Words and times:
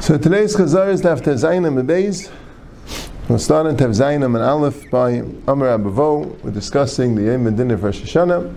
So 0.00 0.18
today's 0.18 0.54
Chazar 0.54 0.90
is 0.90 1.06
after 1.06 1.32
Zainam 1.32 1.82
Beis. 1.86 2.30
We'll 3.30 3.38
start 3.38 3.66
Tev 3.78 3.94
Zainam 3.94 4.34
and 4.34 4.44
Aleph 4.44 4.90
by 4.90 5.22
Amar 5.48 5.78
Abavo. 5.78 6.38
We're 6.42 6.50
discussing 6.50 7.14
the 7.14 7.22
Yom 7.22 7.46
Adin 7.46 7.70
of 7.70 7.82
Rosh 7.82 8.02
Hashanah. 8.02 8.54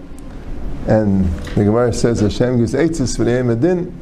And 0.89 1.25
the 1.55 1.63
Gemara 1.63 1.93
says 1.93 2.19
Hashem 2.19 2.57
gives 2.57 2.73
eitzes 2.73 3.15
for 3.15 3.23
the 3.23 3.31
Yom 3.31 3.49
Adin. 3.49 3.97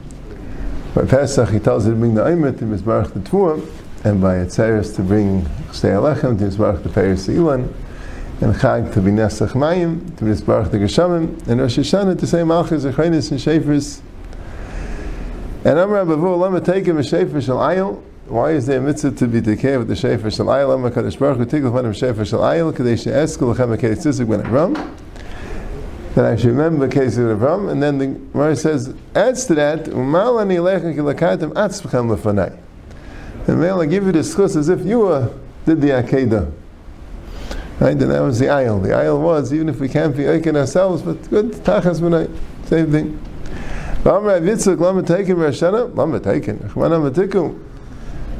By 0.95 1.05
Pesach 1.05 1.49
he 1.49 1.59
tells 1.59 1.85
you 1.85 1.93
to 1.93 1.99
bring 1.99 2.15
the 2.15 2.23
Aymet 2.23 2.57
to 2.57 2.65
Mizbarach 2.65 3.13
the 3.13 3.19
Tvua. 3.19 3.61
And 4.03 4.19
by 4.19 4.37
Etzeres 4.37 4.95
to 4.95 5.03
bring 5.03 5.43
Shtei 5.69 5.93
Alechem 5.93 6.39
to 6.39 6.45
Mizbarach 6.45 6.81
the 6.81 6.89
Peres 6.89 7.27
Ilan. 7.27 7.71
And 8.39 8.53
Chag 8.53 8.93
to 8.93 9.01
be 9.01 9.09
Nesach 9.09 9.53
Mayim 9.53 10.15
to 10.17 10.23
Mizbarach 10.23 10.69
the 10.69 10.77
Geshamim. 10.77 11.47
And 11.47 11.59
Rosh 11.59 11.79
Hashanah 11.79 12.19
to 12.19 12.27
say 12.27 12.43
Malchus, 12.43 12.85
Echrenis, 12.85 13.31
and 13.31 13.39
Shafris. 13.39 14.01
And 15.65 15.79
Amr 15.79 16.05
Abavu, 16.05 16.85
him 16.85 16.97
a 16.97 17.01
Shefer 17.01 17.43
Shal 17.43 17.57
Ayil. 17.57 17.99
Why 18.27 18.51
is 18.51 18.67
there 18.67 18.77
a 18.77 18.81
mitzvah 18.81 19.11
to 19.13 19.27
be 19.27 19.41
decayed 19.41 19.79
with 19.79 19.87
the 19.87 19.95
Shefer 19.95 20.31
Shal 20.31 20.45
Ayil? 20.45 20.69
Lama 20.69 20.91
Kadosh 20.91 21.17
Baruch 21.17 21.39
Hu 21.39 21.45
Tigl 21.45 21.71
Fanam 21.71 21.95
Shefer 21.95 22.27
Shal 22.27 22.41
Ayil, 22.41 22.75
Kadesh 22.75 23.05
Eskel 23.05 23.55
Lechem 23.55 23.75
HaKei 23.75 23.97
Tzizik 23.97 24.29
Ben 24.29 24.43
Avram. 24.43 24.95
Then 26.13 26.25
I 26.25 26.35
should 26.35 26.51
remember 26.51 26.87
the 26.87 26.93
case 26.93 27.17
of 27.17 27.39
Avram. 27.39 27.71
And 27.71 27.81
then 27.81 27.97
the 27.97 28.05
Gemara 28.05 28.55
says, 28.55 28.93
adds 29.15 29.45
to 29.47 29.55
that, 29.55 29.85
Umal 29.85 30.39
Ani 30.39 30.57
Lechem 30.57 30.93
Ki 30.93 30.99
Atzvechem 30.99 32.15
Lefanai. 32.15 32.55
And 33.47 33.59
may 33.59 33.71
I 33.71 33.85
give 33.87 34.05
you 34.05 34.11
the 34.11 34.19
schus 34.19 34.55
as 34.55 34.69
if 34.69 34.85
you 34.85 34.99
were, 34.99 35.33
did 35.65 35.81
the 35.81 35.89
Akedah. 35.89 36.51
Right? 37.79 37.91
And 37.91 38.11
that 38.11 38.21
was 38.21 38.39
the 38.39 38.45
Ayil. 38.45 38.81
The 38.81 38.89
Ayil 38.89 39.21
was, 39.21 39.53
even 39.53 39.69
if 39.69 39.79
we 39.79 39.87
can't 39.87 40.15
be 40.15 40.25
Aiken 40.25 40.55
ourselves, 40.55 41.01
but 41.03 41.29
good, 41.29 41.51
Tachas 41.51 41.99
Benai. 42.01 42.27
Same 42.67 42.91
thing. 42.91 43.19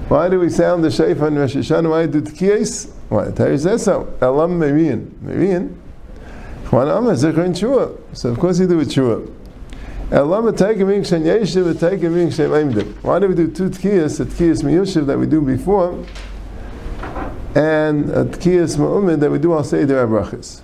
Why 0.07 0.29
do 0.29 0.39
we 0.39 0.49
sound 0.49 0.83
the 0.83 0.87
shayfa 0.87 1.27
in 1.27 1.35
Rosh 1.35 1.55
Hashanah? 1.55 1.89
Why 1.89 2.05
do 2.05 2.21
tkiyas? 2.21 2.89
Why? 3.09 3.25
The 3.25 3.31
Torah 3.33 3.59
says 3.59 3.83
so. 3.83 4.07
Elam 4.21 4.57
Merian. 4.57 5.13
Merian. 5.21 5.77
So 6.69 8.29
of 8.29 8.39
course 8.39 8.59
you 8.59 8.67
do 8.67 8.79
it 8.79 8.91
shua. 8.91 9.21
Elam 10.11 10.55
taking 10.55 10.87
being 10.87 11.03
shen 11.03 11.23
yeshiv, 11.23 11.79
being 12.01 12.29
shem 12.31 12.51
aimdim. 12.51 12.93
Why 13.03 13.19
do 13.19 13.27
we 13.27 13.35
do 13.35 13.51
two 13.51 13.69
tkiyas? 13.69 14.19
A 14.21 14.25
tkiyas 14.25 14.63
miyushiv 14.63 15.05
that 15.07 15.17
we 15.17 15.25
do 15.27 15.41
before, 15.41 16.05
and 17.57 18.05
tkiyas 18.05 18.77
ma'umid 18.77 19.19
that 19.19 19.31
we 19.31 19.39
do 19.39 19.51
all 19.51 19.63
say 19.63 19.83
their 19.83 20.07
brachas. 20.07 20.61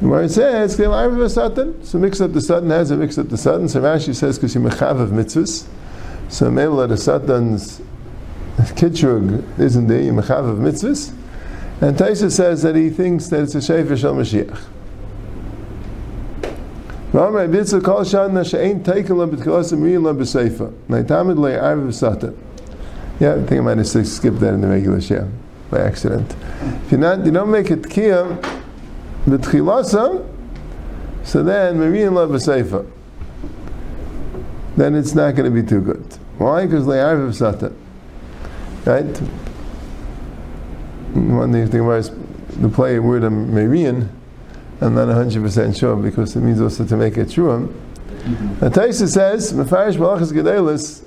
Where 0.00 0.22
it 0.22 0.30
says, 0.30 0.72
"It's 0.72 0.82
from 0.82 0.92
Irv 0.92 1.20
of 1.20 1.30
Satan." 1.30 1.74
so 1.84 1.98
mix 1.98 2.20
up 2.20 2.32
the 2.32 2.40
sudden 2.40 2.70
has 2.70 2.90
a 2.90 2.96
mix 2.96 3.18
up 3.18 3.28
the 3.28 3.36
sudden. 3.36 3.68
So 3.68 3.80
Rashi 3.80 4.14
says, 4.16 4.36
because 4.36 4.56
you 4.56 4.60
mechav 4.60 5.00
of 5.00 5.10
mitzvahs. 5.10 5.66
So 6.28 6.50
maybe 6.50 6.86
the 6.88 6.96
sudden's 6.96 7.80
kitrug 8.56 9.44
isn't 9.60 9.86
there, 9.86 10.02
you 10.02 10.12
mechav 10.12 10.48
of 10.48 10.58
mitzvahs. 10.58 11.12
And 11.80 11.96
Taisa 11.96 12.32
says 12.32 12.62
that 12.62 12.74
he 12.74 12.90
thinks 12.90 13.28
that 13.28 13.42
it's 13.42 13.54
a 13.54 13.58
shefer 13.58 13.96
shel 13.96 14.14
Mashiach. 14.14 14.58
V'amar 17.12 17.48
bitzah 17.48 17.82
kol 17.82 18.00
shadna 18.00 18.44
she'ein 18.44 18.82
teikela 18.82 19.30
b'tkilas 19.30 19.72
amriyah 19.72 20.16
b'seifa. 20.16 20.72
Naitamid 20.88 21.36
le'arv 21.36 21.86
v'satan. 21.86 22.36
Yeah, 23.20 23.34
I 23.34 23.42
think 23.46 23.52
I 23.52 23.60
might 23.60 23.78
have 23.78 23.86
skipped 23.86 24.40
that 24.40 24.54
in 24.54 24.60
the 24.60 24.68
regular 24.68 25.00
share 25.00 25.28
by 25.70 25.80
accident. 25.80 26.34
If 26.84 26.92
you're 26.92 27.00
not, 27.00 27.24
you 27.26 27.32
don't 27.32 27.50
make 27.50 27.70
it 27.70 27.82
kiyah, 27.82 28.40
b'tchilasa, 29.26 30.24
so 31.24 31.42
then 31.42 31.78
Marian 31.78 32.14
love 32.14 32.34
a 32.34 32.86
Then 34.76 34.94
it's 34.94 35.14
not 35.14 35.34
going 35.34 35.52
to 35.52 35.62
be 35.62 35.66
too 35.66 35.80
good. 35.80 36.04
Why? 36.38 36.64
Because 36.64 36.86
le'arviv 36.86 37.34
sata. 37.36 37.74
Right? 38.86 39.18
One 41.14 41.52
thing 41.52 41.68
the 41.68 41.84
was 41.84 42.12
the 42.56 42.68
play 42.68 42.98
word 42.98 43.24
of 43.24 43.32
Marian, 43.32 44.10
I'm 44.80 44.94
not 44.94 45.08
100% 45.08 45.78
sure 45.78 45.96
because 45.96 46.36
it 46.36 46.40
means 46.40 46.60
also 46.60 46.86
to 46.86 46.96
make 46.96 47.16
it 47.16 47.30
true. 47.30 47.48
Mm-hmm. 47.48 48.60
The 48.60 48.70
Taisa 48.70 49.08
says, 49.08 49.52
Mefarish 49.52 49.96
Malachas 49.96 50.32
Gedelis, 50.32 51.02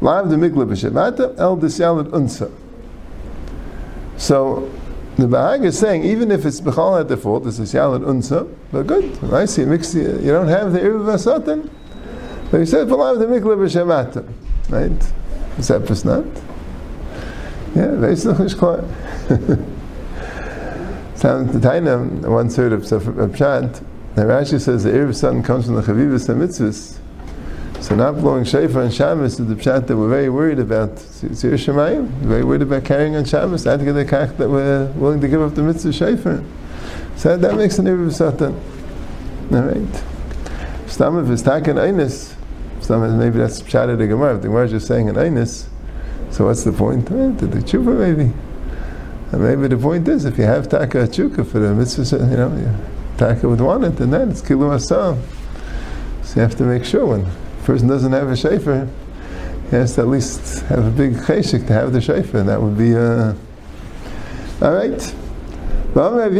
Lav 0.00 0.28
de 0.28 0.36
Mikla 0.36 0.66
B'Shavata, 0.66 1.38
El 1.38 1.56
Disyalad 1.56 2.10
Unsa. 2.10 2.50
So, 4.16 4.70
the 5.16 5.26
Bahag 5.26 5.64
is 5.64 5.76
saying, 5.78 6.04
even 6.04 6.30
if 6.30 6.44
it's 6.44 6.60
Bechal 6.60 7.00
at 7.00 7.08
default, 7.08 7.46
it's 7.46 7.58
a 7.58 7.62
Shalad 7.62 8.02
Unsa, 8.04 8.48
but 8.70 8.86
good, 8.86 9.22
nice, 9.24 9.58
you 9.58 9.66
mix, 9.66 9.94
you 9.94 10.20
don't 10.22 10.46
have 10.46 10.72
the 10.72 10.80
Irv 10.80 11.02
Vasatan. 11.02 11.68
But 12.50 12.60
he 12.60 12.66
said, 12.66 12.86
Palav 12.86 13.18
the 13.18 13.26
Mikla 13.26 13.56
B'Shemata. 13.56 14.24
Right? 14.70 15.12
Is 15.58 15.68
that 15.68 16.04
not? 16.04 16.24
Yeah, 17.74 17.96
Vesach 17.96 18.38
Ishklar. 18.38 18.84
Sounds 21.16 21.52
the 21.52 21.58
Taina, 21.58 22.28
one 22.28 22.48
third 22.48 22.72
of 22.72 22.82
Pshat, 22.82 23.82
the 24.14 24.22
Rashi 24.22 24.60
says 24.60 24.84
the 24.84 24.92
Irv 24.92 25.16
Satan 25.16 25.42
comes 25.42 25.66
from 25.66 25.74
the 25.74 25.82
Chavivas 25.82 26.28
and 26.28 26.40
Mitzvahs. 26.42 26.98
So 27.88 27.94
not 27.94 28.18
blowing 28.18 28.44
shofar 28.44 28.82
on 28.82 28.90
Shabbos 28.90 29.40
is 29.40 29.46
the 29.46 29.54
pshat 29.54 29.86
that 29.86 29.96
we're 29.96 30.10
very 30.10 30.28
worried 30.28 30.58
about. 30.58 30.98
Sir 30.98 31.52
Shemayim, 31.54 32.08
very 32.18 32.44
worried 32.44 32.60
about 32.60 32.84
carrying 32.84 33.16
on 33.16 33.24
Shabbos. 33.24 33.64
Had 33.64 33.80
to 33.80 33.90
the 33.94 34.04
kach 34.04 34.36
that 34.36 34.50
we're 34.50 34.92
willing 34.92 35.22
to 35.22 35.26
give 35.26 35.40
up 35.40 35.54
the 35.54 35.62
mitzvah 35.62 35.94
shofar. 35.94 36.44
So 37.16 37.38
that 37.38 37.56
makes 37.56 37.78
an 37.78 37.88
Irv 37.88 38.14
Satan. 38.14 38.52
All 39.50 39.62
right. 39.62 40.04
Stam 40.86 41.18
if 41.18 41.30
it's 41.30 41.40
taken 41.40 41.76
einis, 41.76 42.34
Stam 42.82 43.18
maybe 43.18 43.38
that's 43.38 43.62
pshat 43.62 43.88
of 43.88 43.96
the 43.96 44.06
Gemara. 44.06 44.36
If 44.36 44.42
the 44.42 44.48
Gemara 44.48 44.66
is 44.66 44.72
just 44.72 44.86
saying 44.86 45.08
an 45.08 45.14
einis, 45.14 45.68
so 46.30 46.44
what's 46.44 46.64
the 46.64 46.72
point? 46.72 47.08
To 47.08 47.46
the 47.46 47.60
tshuva 47.60 47.98
maybe. 48.00 48.34
And 49.32 49.42
maybe 49.42 49.66
the 49.66 49.78
point 49.80 50.06
is 50.08 50.26
if 50.26 50.36
you 50.36 50.44
have 50.44 50.68
taka 50.68 51.08
chuka 51.08 51.50
for 51.50 51.58
the 51.58 51.74
mitzvah, 51.74 52.18
you 52.18 52.36
know, 52.36 52.76
taka 53.16 53.48
would 53.48 53.62
want 53.62 53.84
it, 53.84 53.98
and 53.98 54.12
then 54.12 54.30
it's 54.30 54.42
kilu 54.42 54.76
asam. 54.76 55.18
So 56.22 56.34
you 56.34 56.42
have 56.42 56.54
to 56.56 56.64
make 56.64 56.84
sure 56.84 57.06
when 57.06 57.26
person 57.68 57.86
doesn't 57.86 58.12
have 58.12 58.30
a 58.30 58.36
shafer, 58.36 58.88
he 59.68 59.76
has 59.76 59.94
to 59.96 60.00
at 60.00 60.08
least 60.08 60.62
have 60.68 60.86
a 60.86 60.90
big 60.90 61.12
cheshik 61.16 61.66
to 61.66 61.74
have 61.74 61.92
the 61.92 62.00
shafer, 62.00 62.42
that 62.42 62.62
would 62.62 62.78
be 62.78 62.96
uh, 62.96 63.34
all 64.62 64.72
right. 64.72 65.14
If 65.94 66.36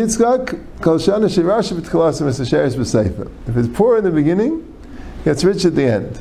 it's 3.57 3.69
poor 3.77 3.99
in 3.99 4.05
the 4.05 4.11
beginning, 4.11 4.75
it's 5.27 5.45
rich 5.45 5.67
at 5.67 5.75
the 5.75 5.85
end. 5.85 6.19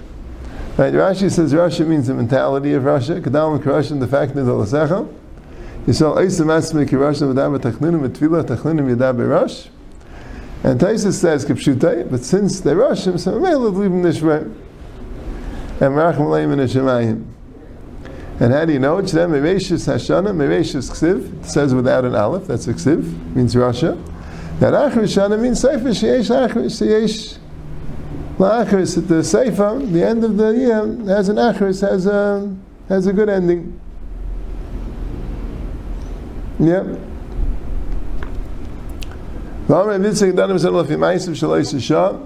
Right? 0.77 0.93
Rashi 0.93 1.31
says 1.31 1.53
Rashi 1.53 1.87
means 1.87 2.07
the 2.07 2.13
mentality 2.13 2.73
of 2.73 2.83
Russia. 2.83 3.21
Kadam 3.21 3.63
Rasha, 3.63 3.97
the 3.97 4.07
fact 4.07 4.35
that 4.35 4.43
the 4.43 4.51
Lasecha. 4.51 5.07
Yisrael 5.85 6.17
Eisam 6.17 6.47
Asmi 6.47 6.85
Kirashim 6.85 7.33
V'dam 7.33 7.57
Tachlinim 7.59 8.07
V'tfilah 8.09 8.43
Tachlinim 8.43 8.93
Yadab 8.93 9.15
Berash. 9.15 9.69
And 10.63 10.79
Taisa 10.79 11.13
says 11.13 11.45
Kipshutai, 11.45 12.11
but 12.11 12.23
since 12.25 12.59
they're 12.59 12.75
Russian, 12.75 13.17
so 13.17 13.39
maybe 13.39 13.55
leave 13.55 13.89
them 13.91 14.01
this 14.03 14.21
way 14.21 14.43
and 15.79 15.95
Racham 15.95 16.27
Leim 16.27 16.53
in 16.53 16.59
Shemayim. 16.59 17.25
And 18.39 18.53
how 18.53 18.65
do 18.65 18.73
you 18.73 18.79
know 18.79 18.99
it? 18.99 19.07
Then 19.07 19.31
Meveshis 19.31 19.87
Hashana, 19.87 20.29
Meveshis 20.29 20.91
Ksiv, 20.91 21.45
says 21.45 21.73
without 21.73 22.05
an 22.05 22.15
aleph, 22.15 22.45
that's 22.45 22.67
a 22.67 22.73
Ksiv, 22.73 23.35
means 23.35 23.55
Russia. 23.55 23.97
That 24.59 24.73
Achris 24.73 25.15
Shana 25.15 25.39
means 25.39 25.59
Sefer 25.59 25.89
Sheyesh 25.89 26.49
Achris 26.49 26.81
Sheyesh. 26.81 27.37
La'achris, 28.37 28.97
at 28.97 29.07
the 29.07 29.23
Sefer, 29.23 29.79
the 29.83 30.03
end 30.03 30.23
of 30.23 30.37
the 30.37 30.49
year, 30.49 30.85
has 31.07 31.29
an 31.29 31.37
Achris, 31.37 31.87
has 31.87 32.05
a, 32.05 32.55
has 32.89 33.07
a 33.07 33.13
good 33.13 33.29
ending. 33.29 33.79
Yep. 36.59 36.85
V'amr 39.67 39.99
Yitzchak 39.99 40.33
Danim 40.33 40.57
Zalaf 40.57 40.85
Yimayisiv 40.85 41.33
Shalosh 41.33 41.81
Shah, 41.81 42.19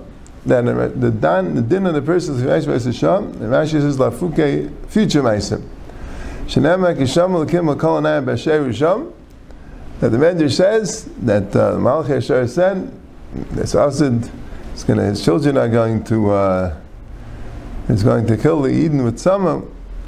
then 0.46 0.66
the 0.66 0.90
the 0.90 1.62
din 1.62 1.86
of 1.86 1.94
the 1.94 2.02
person 2.02 2.36
is 2.36 2.66
Rashi 2.66 2.98
Sham, 2.98 3.26
and 3.26 3.52
Rashi 3.52 3.82
says 3.82 3.98
Lafuke 3.98 4.88
future 4.88 5.22
Meisim. 5.22 5.68
Shenema 6.46 6.96
Kisham 6.96 7.46
Lakim 7.46 7.74
Lakolanai 7.74 8.26
Basher 8.26 8.64
Risham. 8.64 9.14
That 10.00 10.10
the 10.10 10.18
Medrash 10.18 10.58
says 10.58 11.06
that 11.22 11.56
uh, 11.56 11.74
Malach 11.74 12.08
Yashar 12.08 12.50
said 12.50 12.92
that 13.52 13.76
Asid 13.76 14.32
is 14.74 14.84
going 14.84 14.98
to 14.98 15.06
his 15.06 15.24
children 15.24 15.58
are 15.58 15.70
going 15.70 16.04
to 16.06 16.32
uh, 16.32 16.78
is 17.88 18.04
going 18.04 18.26
to 18.26 18.36
kill 18.36 18.64
the 18.64 18.70
Eden 18.70 19.04
with 19.04 19.20
summer, 19.20 19.62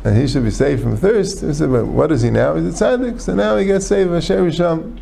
and 0.04 0.18
he 0.18 0.28
should 0.28 0.44
be 0.44 0.50
saved 0.50 0.82
from 0.82 0.98
thirst. 0.98 1.42
He 1.42 1.54
said, 1.54 1.70
but 1.70 1.86
what 1.86 2.12
is 2.12 2.24
he 2.24 2.32
now? 2.32 2.56
He's 2.56 2.82
a 2.82 2.84
tzaddik, 2.84 3.22
so 3.22 3.36
now 3.36 3.56
he 3.56 3.66
gets 3.66 3.86
saved 3.86 4.10
Basher 4.10 4.40
Risham. 4.40 5.00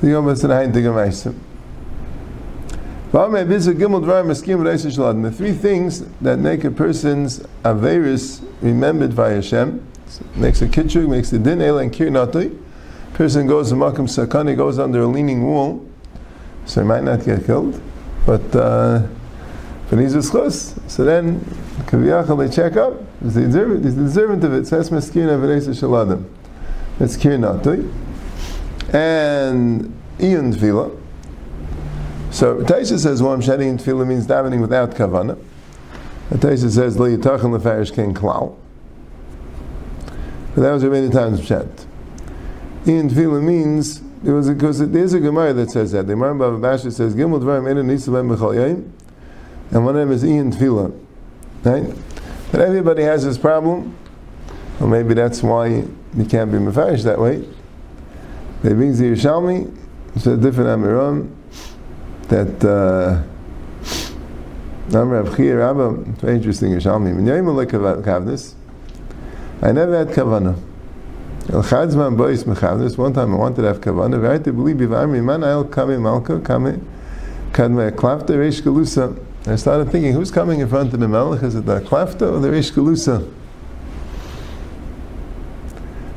The 0.00 0.08
Yom 0.08 0.24
Hasanayim 0.24 0.72
Tigam 0.72 0.94
Meisim. 0.94 1.38
The 3.16 3.24
three 5.34 5.52
things 5.54 6.00
that 6.20 6.38
make 6.38 6.64
a 6.64 6.70
person's 6.70 7.38
Averis 7.64 8.46
remembered 8.60 9.16
by 9.16 9.30
Hashem 9.30 9.82
makes 10.34 10.60
a 10.60 10.68
kitchug, 10.68 11.08
makes 11.08 11.32
a 11.32 11.38
din 11.38 11.62
el 11.62 11.78
and 11.78 11.90
kirnatoi. 11.90 12.62
Person 13.14 13.46
goes 13.46 13.70
to 13.70 13.74
makam 13.74 14.06
sakani, 14.06 14.54
goes 14.54 14.78
under 14.78 15.00
a 15.00 15.06
leaning 15.06 15.44
wall. 15.44 15.88
so 16.66 16.82
he 16.82 16.86
might 16.86 17.04
not 17.04 17.24
get 17.24 17.46
killed. 17.46 17.80
But 18.26 18.54
uh, 18.54 19.06
but 19.88 19.98
he's. 19.98 20.30
So 20.30 21.02
then, 21.02 21.40
kaviyachal 21.86 22.46
they 22.46 22.54
check 22.54 22.76
up. 22.76 23.00
He's 23.22 23.32
the 23.32 23.40
deservant, 23.46 23.82
he's 23.82 23.96
the 23.96 24.02
deservant 24.02 24.44
of 24.44 24.52
it. 24.52 24.66
Says 24.66 24.90
meskina 24.90 25.40
v'reisa 25.40 25.70
shaladim. 25.70 26.22
It's 27.00 27.16
kirnatui. 27.16 27.90
And 28.92 29.98
iyon 30.18 30.52
tefillah. 30.54 31.04
So 32.36 32.56
Taisha 32.58 32.98
says, 32.98 33.22
"Well, 33.22 33.40
shedding 33.40 33.78
tefillah 33.78 34.06
means 34.06 34.26
davening 34.26 34.60
without 34.60 34.90
kavana." 34.90 35.38
Taisha 36.34 36.68
says, 36.68 36.98
"Lo 36.98 37.08
yitachin 37.08 37.58
lefarish 37.58 37.94
ken 37.94 38.12
klal." 38.12 38.56
But 40.54 40.60
that 40.60 40.72
was 40.72 40.84
many 40.84 41.08
times 41.08 41.40
pshat. 41.40 41.66
In 42.84 43.08
tefillah 43.08 43.42
means 43.42 44.02
it 44.22 44.32
was 44.32 44.50
because 44.50 44.86
there's 44.86 45.14
a 45.14 45.20
Gemara 45.20 45.54
that 45.54 45.70
says 45.70 45.92
that. 45.92 46.06
The 46.06 46.12
Gemara 46.12 46.34
Bava 46.34 46.60
Basra 46.60 46.90
says, 46.90 47.14
"Gimel 47.14 47.40
dvarim 47.40 47.70
enu 47.70 47.82
nisalem 47.82 48.36
yayim," 48.36 48.84
and 49.70 49.86
one 49.86 49.96
of 49.96 50.06
them 50.06 50.12
is 50.12 50.22
iyon 50.22 50.54
tefillah. 50.54 50.92
Right? 51.64 51.90
But 52.52 52.60
everybody 52.60 53.04
has 53.04 53.24
this 53.24 53.38
problem. 53.38 53.94
Well, 54.78 54.90
maybe 54.90 55.14
that's 55.14 55.42
why 55.42 55.68
you 55.68 56.24
can't 56.28 56.52
be 56.52 56.58
mafarish 56.58 57.02
that 57.04 57.18
way. 57.18 57.48
They 58.62 58.74
brings 58.74 58.98
the 58.98 59.06
Yerushalmi, 59.06 59.74
it's 60.14 60.26
a 60.26 60.36
different 60.36 60.68
Amiram, 60.68 61.30
that 62.28 62.64
uh, 62.64 63.22
Rav 64.98 65.36
Chia 65.36 65.56
Rabba, 65.56 65.90
very 65.92 66.36
interesting 66.36 66.72
Yerushalmi. 66.72 67.14
When 67.14 67.26
you're 67.26 67.42
like 67.42 67.68
kavnis, 67.68 68.54
I 69.62 69.72
never 69.72 69.98
had 69.98 70.08
kavana. 70.08 70.58
El 71.48 71.62
one 72.96 73.12
time 73.12 73.32
I 73.32 73.36
wanted 73.36 73.62
to 73.62 73.68
have 73.68 73.80
kavana, 73.80 74.20
very 74.20 74.40
to 74.40 74.52
believe 74.52 74.76
Bivarmi, 74.76 75.22
man 75.22 75.44
I'll 75.44 75.64
come 75.64 76.02
Malka, 76.02 76.40
come 76.40 76.84
Kadme 77.52 77.90
Klafta 77.92 78.30
Reish 78.30 78.60
Galusa. 78.60 79.18
I 79.46 79.56
started 79.56 79.90
thinking, 79.90 80.12
who's 80.12 80.30
coming 80.30 80.60
in 80.60 80.68
front 80.68 80.92
of 80.92 81.00
the 81.00 81.08
Melech? 81.08 81.42
Is 81.42 81.54
it 81.54 81.64
the 81.64 81.80
Klafta 81.80 82.32
or 82.32 82.40
the 82.40 82.48
Reish 82.48 82.72
Galusa? 82.72 83.32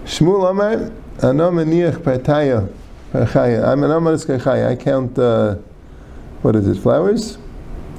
Shmuel 0.04 0.50
Amar, 0.50 0.92
Ano 1.22 1.52
Meniach 1.52 1.98
Pertaya, 2.00 2.68
Perchaya. 3.14 3.68
I'm 3.68 3.84
an 3.84 3.92
Amaris 3.92 4.26
Perchaya. 4.26 4.70
I 4.70 4.76
count, 4.76 5.18
uh, 5.18 5.56
what 6.42 6.56
is 6.56 6.68
it, 6.68 6.82
flowers? 6.82 7.38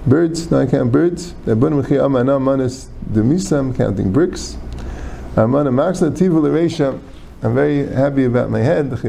Birds? 0.07 0.51
No, 0.51 0.61
I 0.61 0.67
count 0.67 0.93
birds. 0.93 1.35
Ebun 1.45 1.83
Mechi 1.83 2.03
Amar 2.03 2.23
Ano 2.23 2.39
Manis 2.39 2.89
Demisam, 3.11 3.77
counting 3.77 4.13
bricks. 4.13 4.57
Amana 5.37 5.71
Maxla 5.71 6.11
Tivul 6.11 6.49
Eresha. 6.49 6.99
I'm 7.43 7.55
very 7.55 7.87
happy 7.87 8.25
about 8.25 8.51
my 8.51 8.61
head. 8.61 8.91
Just 8.91 9.03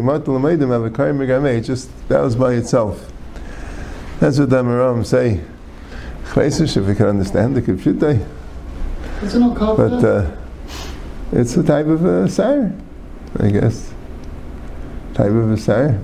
that 2.10 2.22
was 2.22 2.36
by 2.36 2.54
itself. 2.54 3.12
That's 4.20 4.40
what 4.40 4.50
the 4.50 4.64
Amaram 4.64 5.06
say. 5.06 5.42
If 6.34 6.88
we 6.88 6.96
can 6.96 7.08
understand 7.08 7.56
the 7.56 7.62
Kipshutai. 7.62 8.26
It's 9.22 9.34
an 9.34 9.54
But 9.54 10.04
uh, 10.04 10.32
it's 11.32 11.58
a 11.58 11.64
type 11.64 11.88
of 11.88 12.06
a 12.06 12.30
sire, 12.30 12.74
I 13.40 13.50
guess. 13.50 13.94
Type 15.14 15.32
of 15.32 15.52
a 15.52 15.58
sire. 15.58 16.00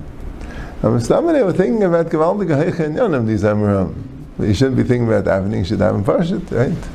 I'm 0.83 0.99
they 0.99 1.43
were 1.43 1.53
thinking 1.53 1.83
about 1.83 2.07
Gavaldige 2.07 2.55
Heiche 2.55 2.79
and 2.81 2.95
Yonim, 2.95 3.25
these 3.25 3.43
Amaram. 3.43 3.95
You 4.39 4.53
shouldn't 4.53 4.77
be 4.77 4.83
thinking 4.83 5.07
about 5.07 5.25
davening, 5.25 5.59
you 5.59 5.65
should 5.65 5.79
have 5.79 5.95
in 5.95 6.03
Parshit, 6.03 6.51
right? 6.51 6.89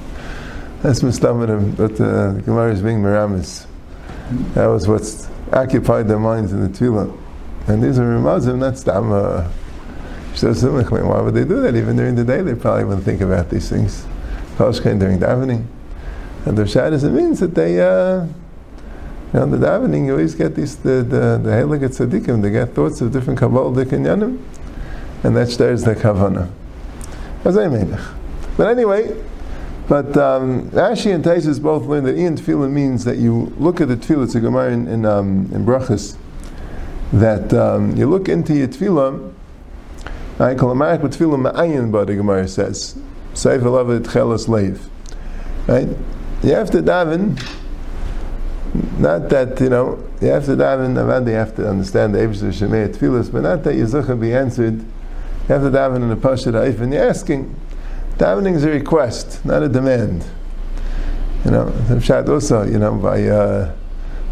That's 0.82 1.00
Mustamarim, 1.00 1.76
but 1.76 1.92
uh, 2.00 2.32
the 2.32 2.42
Gemara 2.42 2.72
is 2.72 2.82
being 2.82 3.02
Miramis. 3.02 3.66
That 4.54 4.66
was 4.66 4.86
what's 4.86 5.28
occupied 5.52 6.08
their 6.08 6.18
minds 6.18 6.52
in 6.52 6.60
the 6.60 6.68
Tefillah. 6.68 7.18
And 7.68 7.82
these 7.82 7.98
are 7.98 8.02
Ramazim, 8.02 8.58
not 8.58 8.78
Stam. 8.78 9.12
Uh, 9.12 9.48
why 10.40 11.20
would 11.20 11.34
they 11.34 11.44
do 11.44 11.60
that? 11.62 11.76
Even 11.76 11.96
during 11.96 12.14
the 12.14 12.24
day, 12.24 12.42
they 12.42 12.54
probably 12.54 12.84
wouldn't 12.84 13.04
think 13.04 13.20
about 13.20 13.50
these 13.50 13.68
things. 13.68 14.06
Pashkein 14.56 14.98
during 14.98 15.18
davening. 15.18 15.66
And 16.46 16.56
the 16.56 16.66
Shabbos, 16.66 17.04
it 17.04 17.10
means 17.10 17.38
that 17.40 17.54
they, 17.54 17.80
uh, 17.80 18.26
you 19.32 19.40
know, 19.40 19.46
the 19.46 19.56
davening, 19.56 20.06
you 20.06 20.12
always 20.12 20.34
get 20.34 20.54
these, 20.54 20.76
the, 20.76 21.02
the, 21.02 21.40
the 21.42 21.50
Heilige 21.50 21.88
Tzaddikim, 21.88 22.42
they 22.42 22.50
get 22.50 22.74
thoughts 22.74 23.00
of 23.00 23.12
different 23.12 23.38
Kabbalah 23.38 23.72
Yanim, 23.84 24.42
and 25.24 25.36
that 25.36 25.48
stirs 25.48 25.84
the 25.84 25.94
Kavanah. 25.94 26.50
But 27.42 28.68
anyway, 28.68 29.24
but 29.88 30.16
um, 30.18 30.70
Rashi 30.70 31.14
and 31.14 31.24
Taisus 31.24 31.62
both 31.62 31.86
learn 31.86 32.04
that 32.04 32.16
Ian 32.16 32.36
Tefillah 32.36 32.70
means 32.70 33.04
that 33.04 33.16
you 33.16 33.52
look 33.56 33.80
at 33.80 33.88
the 33.88 33.96
Tefillah, 33.96 34.24
it's 34.24 34.34
a 34.34 34.40
Gemara 34.40 34.70
in, 34.70 34.86
in, 34.86 35.06
um, 35.06 35.50
in 35.52 35.64
Brachas, 35.64 36.16
that 37.12 37.52
um, 37.54 37.96
you 37.96 38.06
look 38.06 38.28
into 38.28 38.54
your 38.54 38.68
Tefillah, 38.68 39.32
I 40.38 40.54
call 40.54 40.74
Amarik 40.74 41.00
Tefillah 41.00 41.52
Ma'ayin, 41.52 41.90
but 41.90 42.06
the 42.06 42.16
Gemara 42.16 42.46
says, 42.48 42.98
Seif 43.32 43.60
Alav 43.60 43.98
Chelas 44.00 44.46
Leiv. 44.46 44.78
Right? 45.66 45.88
You 46.42 46.54
have 46.54 46.70
to 46.72 46.82
daven, 46.82 47.40
not 49.02 49.28
that, 49.30 49.60
you 49.60 49.68
know, 49.68 50.02
you 50.20 50.28
have 50.28 50.44
to 50.44 50.52
daven, 50.52 50.94
Avad, 50.94 51.26
you 51.26 51.32
have 51.32 51.56
to 51.56 51.68
understand 51.68 52.14
the 52.14 52.20
Ebrish 52.20 52.42
of 52.42 52.54
Shemei 52.54 53.32
but 53.32 53.42
not 53.42 53.64
that 53.64 53.74
Yizucha 53.74 54.18
be 54.18 54.32
answered. 54.32 54.74
You 54.74 55.48
have 55.48 55.62
to 55.62 55.70
daven 55.70 55.96
in 55.96 56.08
the 56.08 56.16
Pashat 56.16 56.52
Haif, 56.52 56.80
and 56.80 56.92
you're 56.92 57.08
asking, 57.08 57.52
Davening 58.16 58.54
is 58.54 58.62
a 58.62 58.70
request, 58.70 59.44
not 59.44 59.64
a 59.64 59.68
demand. 59.68 60.24
You 61.44 61.50
know, 61.50 61.70
the 61.70 61.96
Pshat 61.96 62.28
also, 62.28 62.62
you 62.62 62.78
know, 62.78 62.94
by 62.94 63.24
uh, 63.24 63.74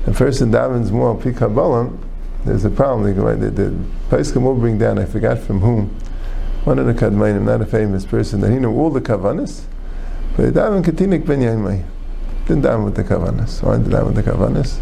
the 0.04 0.12
person 0.12 0.52
davens 0.52 0.92
more 0.92 1.16
pikabalam, 1.16 1.98
there's 2.44 2.64
a 2.64 2.70
problem. 2.70 3.12
The, 3.12 3.50
the, 3.50 3.50
the 3.50 3.84
Paiskim 4.08 4.42
will 4.42 4.54
bring 4.54 4.78
down, 4.78 5.00
I 5.00 5.04
forgot 5.04 5.38
from 5.38 5.58
whom, 5.60 5.88
one 6.62 6.78
of 6.78 6.86
the 6.86 6.94
Kadmainim, 6.94 7.42
not 7.42 7.60
a 7.60 7.66
famous 7.66 8.06
person, 8.06 8.40
that 8.42 8.52
he 8.52 8.60
knew 8.60 8.72
all 8.72 8.90
the 8.90 9.00
Kavanas, 9.00 9.64
but 10.36 10.54
davened 10.54 10.84
Katinik 10.84 11.26
Ben 11.26 11.40
Yaimai. 11.40 11.84
Didn't 12.50 12.64
daven 12.64 12.84
with 12.84 12.96
the 12.96 13.04
Kavanas. 13.04 13.62
Why 13.62 13.76
did 13.76 13.86
daven 13.86 14.06
with 14.06 14.16
the 14.16 14.24
Kavanas? 14.24 14.80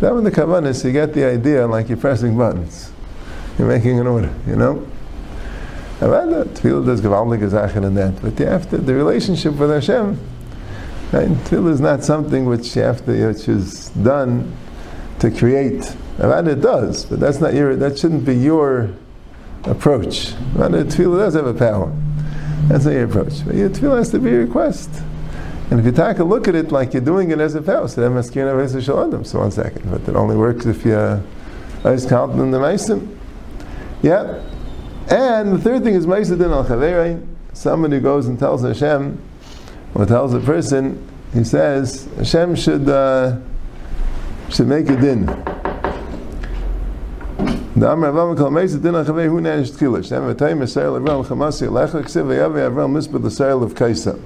Daven 0.00 0.16
with 0.16 0.24
the 0.24 0.32
Kavanas, 0.32 0.84
you 0.84 0.90
get 0.90 1.14
the 1.14 1.26
idea 1.26 1.64
like 1.64 1.88
you're 1.88 1.96
pressing 1.96 2.36
buttons. 2.36 2.90
You're 3.56 3.68
making 3.68 4.00
an 4.00 4.08
order, 4.08 4.34
you 4.48 4.56
know? 4.56 4.84
However, 6.00 6.44
tefillah 6.46 6.84
does 6.84 7.00
gewaldige 7.00 7.48
Sachen 7.52 7.84
in 7.84 7.94
that, 7.94 8.20
but 8.20 8.36
you 8.40 8.46
have 8.46 8.68
to, 8.70 8.78
the 8.78 8.96
relationship 8.96 9.54
with 9.54 9.70
Hashem, 9.70 10.18
right? 11.12 11.28
Tefillah 11.28 11.70
is 11.70 11.80
not 11.80 12.02
something 12.02 12.46
which 12.46 12.74
you 12.74 12.82
have 12.82 13.06
to, 13.06 13.28
which 13.28 13.48
is 13.48 13.90
done 13.90 14.52
to 15.20 15.30
create. 15.30 15.94
It 16.18 16.60
does, 16.60 17.04
but 17.04 17.20
that's 17.20 17.38
not 17.38 17.54
your, 17.54 17.76
that 17.76 17.96
shouldn't 17.96 18.24
be 18.24 18.34
your 18.34 18.90
approach. 19.62 20.32
However, 20.56 20.82
tefillah 20.82 21.18
does 21.18 21.34
have 21.34 21.46
a 21.46 21.54
power. 21.54 21.92
That's 22.66 22.86
not 22.86 22.94
your 22.94 23.04
approach. 23.04 23.46
But 23.46 23.54
your 23.54 23.70
tefillah 23.70 23.98
has 23.98 24.10
to 24.10 24.18
be 24.18 24.30
a 24.30 24.38
request. 24.38 24.90
And 25.70 25.78
if 25.78 25.84
you 25.84 25.92
take 25.92 26.18
a 26.18 26.24
look 26.24 26.48
at 26.48 26.54
it 26.54 26.72
like 26.72 26.94
you're 26.94 27.02
doing 27.02 27.30
it 27.30 27.40
as 27.40 27.54
a 27.54 27.60
vow, 27.60 27.86
so 27.86 28.22
so 28.22 29.38
one 29.38 29.50
second, 29.50 29.90
but 29.90 30.08
it 30.08 30.16
only 30.16 30.36
works 30.36 30.64
if 30.64 30.84
you're 30.84 31.22
always 31.84 32.06
counting 32.06 32.40
in 32.40 32.50
the 32.50 32.58
Meisim. 32.58 33.16
Yeah, 34.00 34.42
and 35.10 35.52
the 35.52 35.58
third 35.58 35.84
thing 35.84 35.94
is 35.94 36.06
Maisadin 36.06 36.52
al 36.52 36.64
Chaverein. 36.64 37.26
Someone 37.52 37.90
who 37.90 38.00
goes 38.00 38.28
and 38.28 38.38
tells 38.38 38.62
Hashem, 38.62 39.20
or 39.94 40.06
tells 40.06 40.32
a 40.32 40.40
person, 40.40 41.06
he 41.34 41.44
says, 41.44 42.08
Hashem 42.16 42.54
should, 42.54 42.88
uh, 42.88 43.38
should 44.48 44.68
make 44.68 44.88
a 44.88 44.96
din. 44.96 45.26
The 47.76 47.90
Amr 47.90 48.10
Avam 48.10 48.36
kol 48.36 48.50
Meisa 48.50 48.80
din 48.82 48.94
achavei 48.94 49.28
hu 49.28 49.40
nanish 49.40 49.70
tchila. 49.72 50.04
Shem 50.04 50.22
v'tay 50.22 50.56
Mesayel 50.56 51.00
Avram 51.00 51.24
chamasi 51.24 51.68
alecha 51.68 52.02
ksiv 52.02 52.26
v'yavei 52.26 52.70
Avram 52.70 52.92
misbah 52.92 53.22
l'sayel 53.22 53.62
of 53.62 53.74
Kaisa. 53.74 54.18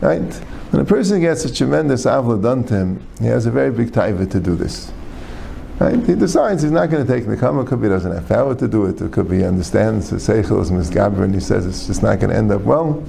Right? 0.00 0.34
When 0.70 0.82
a 0.82 0.84
person 0.84 1.20
gets 1.20 1.44
a 1.44 1.52
tremendous 1.52 2.06
avla 2.06 2.42
done 2.42 2.64
to 2.64 2.74
him, 2.74 3.06
he 3.20 3.26
has 3.26 3.46
a 3.46 3.50
very 3.50 3.70
big 3.70 3.92
taiva 3.92 4.30
to 4.30 4.40
do 4.40 4.54
this. 4.54 4.92
Right? 5.78 5.98
He 6.04 6.14
decides 6.14 6.62
he's 6.62 6.70
not 6.70 6.90
going 6.90 7.06
to 7.06 7.12
take 7.12 7.26
the 7.26 7.36
kama. 7.36 7.64
Could 7.64 7.80
be 7.80 7.86
he 7.86 7.90
doesn't 7.90 8.12
have 8.12 8.28
power 8.28 8.54
to 8.54 8.68
do 8.68 8.86
it. 8.86 9.00
It 9.00 9.12
could 9.12 9.28
be 9.28 9.38
he 9.38 9.44
understands 9.44 10.10
the 10.10 10.16
seichel 10.16 10.60
is 10.60 10.70
misgaber 10.70 11.24
and 11.24 11.34
he 11.34 11.40
says 11.40 11.66
it's 11.66 11.86
just 11.86 12.02
not 12.02 12.20
going 12.20 12.30
to 12.30 12.36
end 12.36 12.52
up 12.52 12.62
well. 12.62 13.02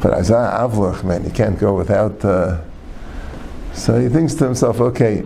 But 0.00 0.12
Azah 0.12 0.58
Avluch, 0.58 1.04
man, 1.04 1.24
he 1.24 1.30
can't 1.30 1.58
go 1.58 1.76
without. 1.76 2.24
Uh, 2.24 2.60
so 3.72 4.00
he 4.00 4.08
thinks 4.08 4.34
to 4.34 4.44
himself, 4.44 4.80
okay, 4.80 5.24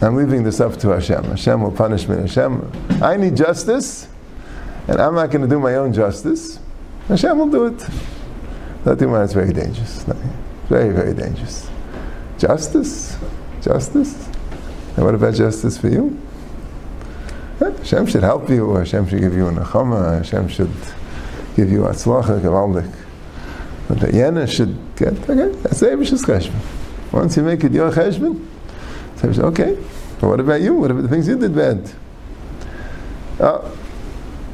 I'm 0.00 0.14
leaving 0.14 0.44
this 0.44 0.60
up 0.60 0.76
to 0.78 0.90
Hashem. 0.90 1.24
Hashem 1.24 1.60
will 1.60 1.72
punish 1.72 2.08
me. 2.08 2.16
Hashem, 2.16 2.70
I 3.02 3.16
need 3.16 3.36
justice, 3.36 4.08
and 4.86 5.00
I'm 5.00 5.14
not 5.14 5.30
going 5.30 5.42
to 5.42 5.48
do 5.48 5.58
my 5.58 5.74
own 5.74 5.92
justice. 5.92 6.60
Hashem 7.08 7.38
will 7.38 7.48
do 7.48 7.66
it. 7.66 7.88
That 8.84 9.02
is 9.02 9.32
very 9.32 9.52
dangerous. 9.52 10.04
Very, 10.68 10.92
very 10.92 11.14
dangerous. 11.14 11.68
Justice? 12.38 13.16
Justice? 13.60 14.28
And 14.96 15.04
what 15.04 15.14
about 15.14 15.34
justice 15.34 15.78
for 15.78 15.88
you? 15.88 16.20
Hashem 17.58 18.06
should 18.06 18.22
help 18.22 18.48
you, 18.50 18.74
Hashem 18.74 19.08
should 19.08 19.20
give 19.20 19.34
you 19.34 19.48
a 19.48 19.52
nechama, 19.52 20.18
Hashem 20.18 20.48
should 20.48 20.70
give 21.56 21.70
you 21.70 21.80
atzlacha, 21.80 22.40
gavaldik. 22.40 22.94
But 23.88 24.00
the 24.00 24.08
yena 24.08 24.46
should 24.48 24.76
get, 24.94 25.14
okay, 25.28 25.56
that's 25.62 25.82
Abish's 25.82 26.24
cheshbon. 26.24 26.60
Once 27.12 27.36
you 27.36 27.42
make 27.42 27.64
it 27.64 27.72
your 27.72 27.90
cheshbon, 27.90 28.46
okay, 29.24 29.78
but 30.20 30.28
what 30.28 30.40
about 30.40 30.60
you? 30.60 30.74
What 30.74 30.90
about 30.90 31.02
the 31.02 31.08
things 31.08 31.26
you 31.26 31.38
did 31.38 31.54
bad? 31.54 31.90
Oh, 33.40 33.77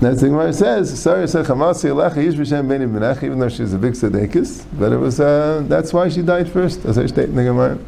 that's 0.04 0.20
the 0.20 0.28
Gemara 0.28 0.52
says, 0.52 1.00
Sarah 1.00 1.26
said, 1.26 1.46
Chamasi 1.46 1.90
Alecha 1.90 2.16
Yish 2.16 2.34
B'Shem 2.34 2.68
Beni 2.68 2.86
B'nech, 2.86 3.22
even 3.22 3.38
though 3.38 3.48
she 3.48 3.58
she's 3.58 3.72
a 3.72 3.78
big 3.78 3.94
tzedekis, 3.94 4.64
but 4.78 4.92
it 4.92 4.98
was, 4.98 5.20
uh, 5.20 5.62
that's 5.66 5.92
why 5.92 6.08
she 6.08 6.22
died 6.22 6.50
first, 6.50 6.84
as 6.84 6.98
I 6.98 7.06
state 7.06 7.28
in 7.28 7.36
the 7.36 7.44
Gemara. 7.44 7.78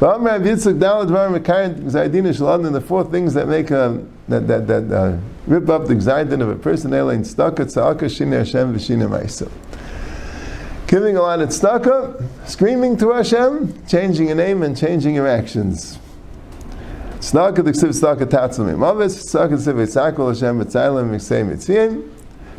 The 0.00 0.16
four 2.86 3.04
things 3.04 3.34
that 3.34 3.48
make 3.48 3.70
a, 3.70 4.02
that, 4.28 4.48
that, 4.48 4.66
that 4.66 4.92
uh, 4.92 5.18
rip 5.46 5.68
up 5.68 5.86
the 5.86 5.94
Gzaydin 5.94 6.40
of 6.40 6.48
a 6.48 6.56
person, 6.56 6.92
Elain 6.92 7.20
Staka, 7.20 7.66
Tzaka, 7.66 8.04
Shina 8.04 8.38
Hashem, 8.38 8.74
V'Shina 8.74 9.08
Maisa. 9.08 9.50
Giving 10.86 11.16
a 11.16 11.22
lot 11.22 11.40
of 11.40 11.50
tzedakah, 11.50 12.48
screaming 12.48 12.96
to 12.96 13.12
Hashem, 13.12 13.86
changing 13.86 14.26
your 14.26 14.36
name 14.36 14.62
and 14.62 14.76
changing 14.76 15.14
your 15.14 15.28
actions. 15.28 15.98
Tzedakah 17.20 17.62
the 17.62 17.72
ksiv 17.72 17.90
tzedakah 17.90 18.30
tatzim 18.30 18.74
imavis, 18.74 19.12
tzedakah 19.28 19.58
ksiv 19.58 19.76
etzakol 19.84 20.28
Hashem 20.28 20.64
etzayim 20.64 21.10
miksei 21.10 21.44
mitziyim, 21.44 22.02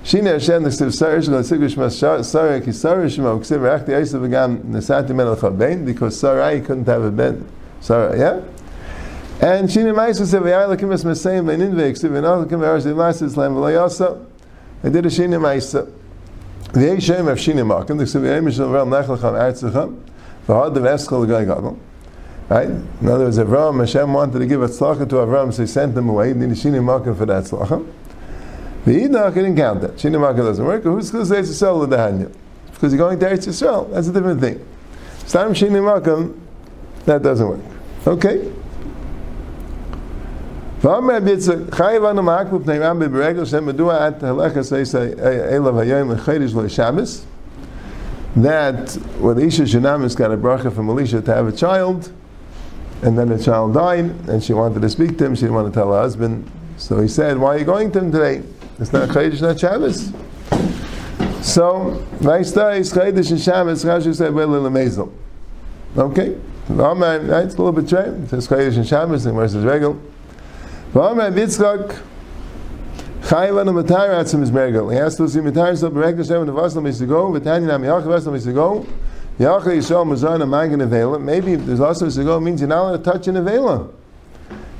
Shina 0.04 0.34
Hashem 0.34 0.62
the 0.62 0.70
ksiv 0.70 0.90
sarish 0.90 1.30
gal 1.30 1.42
sigish 1.42 1.76
mas 1.78 1.98
sarai 1.98 2.62
ki 2.62 2.70
sarish 2.70 3.18
ma 3.18 3.30
ksiv 3.40 3.64
reach 3.64 3.88
the 3.88 3.94
eisa 3.94 4.20
v'gam 4.20 4.62
nesati 4.66 5.16
men 5.16 5.26
al 5.26 5.84
because 5.84 6.20
sarai 6.20 6.62
couldn't 6.62 6.86
have 6.86 7.02
a 7.02 7.10
ben, 7.10 7.44
sarai, 7.80 8.20
yeah? 8.20 8.40
And 9.42 9.68
Shina 9.68 9.96
Maisu 9.96 10.28
said, 10.28 10.44
V'yai 10.44 10.78
lakim 10.78 10.94
es 10.94 11.04
mesayim 11.06 11.46
v'nin 11.46 11.74
v'eksiv 11.74 12.12
v'nal 12.12 12.46
lakim 12.46 12.60
v'arash 12.60 12.84
v'mas 12.84 13.24
islam 13.24 13.56
v'layasa. 13.56 14.24
I 14.84 14.90
did 14.90 15.08
a 15.08 15.10
Shina 15.10 15.42
Maisu. 15.42 15.92
V'yei 16.74 17.02
shem 17.02 17.28
of 17.28 17.40
Shina 17.40 17.66
makim, 17.66 17.98
the 17.98 18.04
ksiv 18.04 18.22
v'yei 18.22 18.44
mishal 18.44 18.70
v'ram 18.70 18.90
nechlacham 18.90 19.34
artzacham, 19.34 20.00
v'had 20.48 20.76
the 20.76 21.18
l'gai 21.18 21.46
gadol. 21.46 21.80
Right? 22.51 22.69
In 22.69 23.09
other 23.09 23.25
words, 23.25 23.39
Avram, 23.39 23.81
Hashem 23.81 24.13
wanted 24.13 24.39
to 24.39 24.47
give 24.47 24.63
a 24.63 24.69
tzlacha 24.69 25.09
to 25.09 25.17
Avram, 25.17 25.53
so 25.53 25.63
he 25.63 25.67
sent 25.67 25.97
him 25.97 26.09
away. 26.09 26.29
He 26.29 26.35
needed 26.35 26.57
Shini 26.57 26.83
Makkah 26.83 27.15
for 27.15 27.27
that 27.27 27.45
tzlacha. 27.45 27.85
The 28.85 28.93
Yidach 28.93 29.35
didn't 29.35 29.57
count 29.57 29.81
that. 29.81 29.97
Shini 29.97 30.21
Makkah 30.21 30.43
doesn't 30.43 30.65
work. 30.65 30.85
Who's 30.85 31.11
going 31.11 31.27
to 31.27 31.29
say 31.29 31.41
Yisrael 31.41 31.81
with 31.81 31.91
the 31.91 31.97
Hanya? 31.97 32.33
Because 32.73 32.93
you're 32.93 32.99
going 32.99 33.19
to 33.19 33.27
Eretz 33.27 33.49
Yisrael. 33.49 33.93
That's 33.93 34.07
a 34.09 34.13
different 34.13 34.41
thing. 34.41 34.65
Stam 35.27 35.55
Shini 35.55 35.85
Makkah, 35.85 36.33
that 37.05 37.23
doesn't 37.23 37.49
work. 37.49 37.61
Okay? 38.07 38.53
ואומר 40.83 41.17
רב 41.17 41.27
יצחק, 41.27 41.57
חייב 41.71 42.05
אנו 42.05 42.23
מעקבו 42.23 42.61
פני 42.61 42.79
רמבי 42.79 43.09
ברגל 43.09 43.45
שהם 43.45 43.67
מדוע 43.67 44.09
את 44.09 44.23
הלכס 44.23 44.73
אליו 44.73 45.81
היום 45.81 46.11
לחידש 46.13 46.55
לשבס 46.55 47.25
that 48.37 48.91
when 49.19 49.39
Isha 49.39 49.63
Shinamis 49.63 50.15
got 50.15 50.31
a 50.31 50.37
bracha 50.37 50.73
from 50.73 50.91
Elisha 50.91 51.23
to 51.23 51.35
have 51.35 51.49
a 51.49 51.53
child, 51.53 52.13
and 53.02 53.18
then 53.18 53.30
the 53.30 53.42
child 53.42 53.74
died, 53.74 54.06
and 54.30 54.44
she 54.44 54.54
wanted 54.54 54.82
to 54.82 54.90
speak 54.90 55.18
to 55.18 55.26
him, 55.26 55.36
she 55.36 55.42
didn't 55.42 55.56
want 55.56 55.74
to 55.74 55.80
tell 55.80 55.92
her 55.92 56.00
husband, 56.00 56.50
so 56.78 57.00
he 57.00 57.08
said, 57.08 57.38
why 57.38 57.56
are 57.56 57.60
you 57.60 57.66
going 57.66 57.92
to 57.92 58.00
him 58.00 58.12
today? 58.12 58.44
It's 58.80 58.94
not 58.94 59.10
Chodesh, 59.10 59.42
not 59.42 59.60
Shabbos. 59.60 60.12
So, 61.46 62.06
Vaista 62.20 62.78
is 62.78 62.94
Chodesh 62.94 63.32
and 63.32 63.40
Shabbos, 63.40 63.84
Rashi 63.84 64.16
said, 64.16 64.34
well, 64.34 64.70
Mazel. 64.70 65.14
Okay? 65.98 66.38
V'amar, 66.68 67.28
right, 67.30 67.46
it's 67.46 67.56
a 67.56 67.58
little 67.58 67.72
bit 67.72 67.88
strange. 67.88 68.26
It 68.26 68.30
says 68.30 68.48
Chodesh 68.48 68.78
and 68.78 68.88
Shabbos, 68.88 69.26
and 69.26 69.36
versus 69.36 69.66
Regel. 69.66 70.00
V'amar 70.94 71.34
Yitzchak, 71.34 72.02
Chayv 73.22 73.60
anu 73.62 73.72
matar 73.72 74.10
atzim 74.10 74.42
is 74.42 74.52
mergel. 74.52 74.92
He 74.92 74.98
has 74.98 75.16
to 75.18 75.30
see 75.30 75.40
matar 75.40 75.78
so 75.78 75.92
berekta 75.92 76.28
shem 76.28 76.42
and 76.42 76.50
vaslam 76.50 76.88
is 76.88 76.98
to 76.98 77.06
go. 77.06 77.32
V'tani 77.32 77.68
nam 77.68 77.84
yach 77.84 78.04
vaslam 78.04 78.36
is 78.36 78.46
to 78.46 78.52
Maybe 79.40 79.56
there's 81.56 81.80
also 81.80 82.10
to 82.10 82.24
go 82.24 82.40
means 82.40 82.62
you're 82.62 82.68
not 82.68 82.82
allowed 82.82 82.98
to 82.98 83.04
touch 83.04 83.28
an 83.28 83.36
avela. 83.36 83.92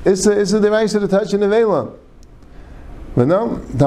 It's 0.04 0.26
a 0.26 0.40
it's 0.40 0.52
a 0.52 0.60
device 0.60 0.92
to 0.92 1.08
touch 1.08 1.32
an 1.32 1.40
avela. 1.40 1.96
But 3.14 3.28
no, 3.28 3.56
and 3.56 3.80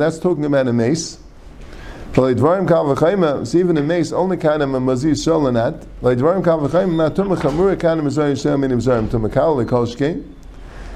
that's 0.00 0.18
talking 0.18 0.44
about 0.44 0.68
a 0.68 0.72
mace. 0.72 1.18
It's 2.20 3.54
even 3.54 3.76
a 3.76 3.82
mace, 3.82 4.12
only 4.12 4.36
kind 4.36 4.62
of 4.62 4.74
a 4.74 4.80
Mazir 4.80 5.14
that. 5.14 5.86
Leidvarim 6.02 6.42
Kal 6.42 6.58
V'Chayma, 6.60 6.96
not 6.96 7.14
Tumah 7.14 7.36
Chamura 7.36 7.78
kind 7.78 8.00
of 8.00 8.06
Mazarim 8.06 8.32
Yisrael, 8.32 8.58
meaning 8.58 8.78
Mazarim 8.78 9.08
Tumah 9.08 9.32
Kal, 9.32 9.56
Lekol 9.56 9.86
Shkein. 9.86 10.24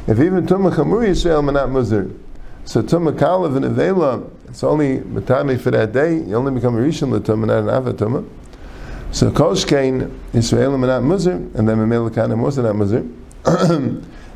If 0.07 0.19
even 0.19 0.47
Tumah 0.47 0.75
Chamur 0.75 1.07
Yisrael 1.07 1.45
not 1.53 1.69
Muzir, 1.69 2.19
so 2.65 2.83
Tumah 2.83 3.17
Kalev 3.17 3.57
and 3.57 3.65
Avela, 3.65 4.29
it's 4.53 4.63
only 4.63 4.99
Matami 4.99 5.59
for 5.59 5.71
that 5.71 5.93
day, 5.93 6.17
you 6.19 6.37
only 6.37 6.53
become 6.53 6.77
a 6.77 6.79
Rishon 6.79 7.09
Latumah, 7.19 7.47
not 7.47 7.59
an 7.61 7.95
Avatumah. 7.97 8.29
So 9.11 9.31
Kol 9.31 9.53
Shkein, 9.53 10.15
Yisrael 10.35 10.75
are 10.75 10.79
not 10.79 11.03
Muzir, 11.03 11.55
and 11.55 11.67
then 11.67 11.79
Memela 11.79 12.15
Kana 12.15 12.37
Musa 12.37 12.61
not 12.61 12.75
Muzir. 12.75 13.11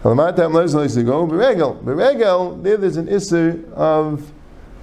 Alamatam 0.03 0.53
Lezno 0.53 0.91
to 0.95 1.03
go, 1.03 1.27
Beregel. 1.27 1.83
Beregel, 1.85 2.63
there 2.63 2.79
there's 2.79 2.97
an 2.97 3.09
Isser 3.09 3.71
of 3.75 4.33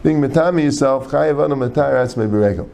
being 0.03 0.21
Matami 0.21 0.65
yourself, 0.65 1.09
Chayav 1.09 1.43
Anu 1.43 1.55
Matar 1.55 1.93
Atzmei 1.93 2.29
Beregel. 2.29 2.69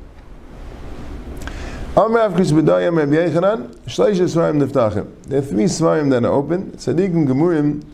Amrav 1.94 2.36
Chris 2.36 2.52
B'dayam 2.52 2.98
Reb 2.98 3.10
Yechanan, 3.10 3.74
Shleisha 3.86 4.28
Svarim 4.28 4.62
Niftachim. 4.62 5.08
There 5.28 5.40
are 5.40 5.42
three 5.42 5.64
Svarim 5.64 6.10
that 6.10 6.26
are 6.26 6.34
open. 6.34 6.72
Tzadikim 6.72 7.26
Gemurim, 7.26 7.86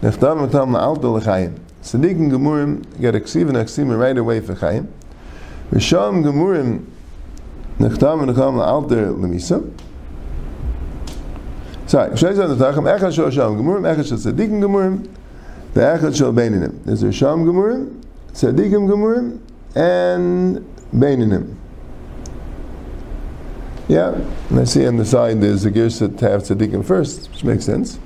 Neftam 0.00 0.40
Matam 0.40 0.70
La'alto 0.70 1.20
L'chayim. 1.20 1.58
Tzadikim 1.86 2.32
Gemurim 2.32 3.00
get 3.00 3.14
a 3.14 3.20
ksiv 3.20 3.46
and 3.46 3.56
a 3.56 3.64
ksiv 3.64 3.96
right 3.96 4.18
away 4.18 4.40
for 4.40 4.56
Chayim. 4.56 4.88
Risham 5.70 6.24
Gemurim, 6.24 6.84
Neftam 7.78 8.26
Matam 8.26 8.56
La'alto 8.56 9.16
L'misa. 9.16 9.62
Sorry, 11.86 12.10
Shleisha 12.10 12.56
Niftachim, 12.56 12.98
Echad 12.98 13.14
Shal 13.14 13.30
Sham 13.30 13.56
Gemurim, 13.56 13.82
Echad 13.82 14.08
Shal 14.08 14.18
Tzadikim 14.18 14.60
Gemurim, 14.60 15.08
the 15.74 15.80
Echad 15.80 16.16
Shal 16.16 16.32
Beininim. 16.32 16.82
There's 16.84 17.04
Risham 17.04 17.44
Gemurim, 17.44 18.02
Tzadikim 18.32 18.88
Gemurim, 18.88 19.38
and 19.76 20.66
Beininim. 20.92 21.54
Yeah, 23.86 24.20
and 24.50 24.58
I 24.58 24.64
see 24.64 24.84
on 24.88 24.96
the 24.96 25.04
side 25.04 25.40
there's 25.40 25.64
a 25.64 25.70
girsa 25.70 26.18
to 26.18 26.28
have 26.28 26.42
tzaddikim 26.42 26.84
first, 26.84 27.30
which 27.30 27.44
makes 27.44 27.64
sense. 27.64 28.00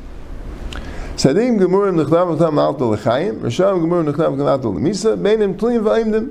Tzaddikim 1.21 1.59
gemurim 1.59 2.03
nechlam 2.03 2.35
v'tam 2.35 2.59
alto 2.59 2.95
l'chayim, 2.95 3.41
Risham 3.41 3.83
gemurim 3.83 4.11
nechlam 4.11 4.37
v'tam 4.37 4.49
alto 4.49 4.71
l'misa, 4.71 5.19
beinim 5.19 5.55
tluim 5.55 5.83
v'aimdim. 5.83 6.31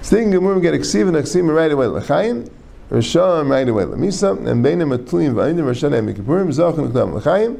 Tzaddikim 0.00 0.32
gemurim 0.32 0.62
get 0.62 0.72
eksiv 0.72 1.08
and 1.08 1.16
eksim 1.18 1.54
right 1.54 1.70
away 1.70 1.88
l'chayim, 1.88 2.48
Risham 2.90 3.50
right 3.50 3.68
away 3.68 3.84
l'misa, 3.84 4.30
and 4.30 4.64
beinim 4.64 4.96
tluim 4.96 5.34
v'aimdim, 5.34 5.66
Risham 5.66 5.92
em 5.92 6.14
kipurim, 6.14 6.48
zachin 6.48 6.90
nechlam 6.90 7.20
l'chayim, 7.20 7.58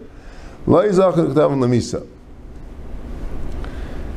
loy 0.66 0.88
zachin 0.88 1.34
nechlam 1.34 1.60
l'misa. 1.60 2.06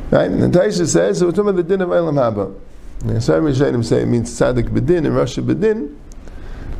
Right, 0.10 0.32
and 0.32 0.54
Taisha 0.54 0.88
says, 0.88 1.20
so 1.20 1.26
we're 1.26 1.32
talking 1.34 1.50
about 1.50 1.58
the 1.58 1.64
din 1.64 1.82
of 1.82 1.90
Eilam 1.90 2.16
Haba. 2.16 3.22
Some 3.22 3.44
Rishonim 3.44 3.84
say 3.84 4.04
it 4.04 4.06
means 4.06 4.32
tzaddik 4.40 4.70
bedin, 4.70 5.00
and 5.00 5.08
Rasha 5.08 5.44
bedin, 5.46 5.98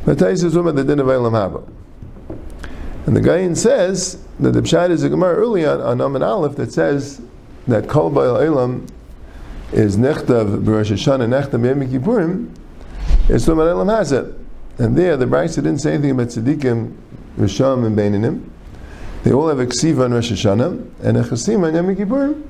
but 0.06 0.16
Taisa 0.16 0.44
is 0.44 0.54
talking 0.54 0.60
about 0.60 0.76
the 0.76 0.84
din 0.84 0.98
of 0.98 1.08
Eilam 1.08 1.32
Haba. 1.32 1.68
And 3.06 3.16
the 3.16 3.20
Gayin 3.20 3.56
says 3.56 4.24
that 4.38 4.52
the 4.52 4.60
Pshat 4.60 4.90
is 4.90 5.02
a 5.02 5.08
Gemara 5.08 5.34
early 5.34 5.66
on, 5.66 5.80
on 5.80 6.00
Amin 6.00 6.22
Aleph 6.22 6.56
that 6.56 6.72
says 6.72 7.20
that 7.66 7.88
Kol 7.88 8.10
Ba'il 8.10 8.40
Eilam 8.40 8.88
is 9.72 9.96
Nechtav 9.96 10.62
B'Rosh 10.62 10.92
Hashanah, 10.92 11.28
Nechtav 11.28 11.64
Yom 11.64 11.80
Kippurim, 11.88 12.54
is 13.28 13.44
from 13.44 13.58
Eilam 13.58 13.86
Hazet. 13.86 14.38
And 14.78 14.96
there, 14.96 15.16
the 15.16 15.26
Brisa 15.26 15.56
didn't 15.56 15.78
say 15.78 15.94
anything 15.94 16.12
about 16.12 16.28
Tzaddikim, 16.28 16.96
Risham, 17.36 17.86
and 17.86 17.96
Beininim. 17.98 18.48
They 19.24 19.32
all 19.32 19.48
have 19.48 19.58
a 19.58 19.66
Ksiva 19.66 20.04
on 20.04 20.14
Rosh 20.14 20.32
Hashanah, 20.32 21.02
and 21.02 21.16
a 21.16 21.22
Chasim 21.22 21.66
on 21.66 21.74
Yom 21.74 21.96
Kippurim. 21.96 22.42